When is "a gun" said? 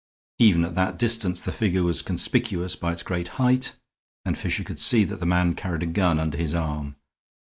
5.83-6.19